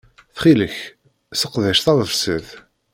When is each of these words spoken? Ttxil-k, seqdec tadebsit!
Ttxil-k, 0.29 0.75
seqdec 1.39 1.77
tadebsit! 1.81 2.47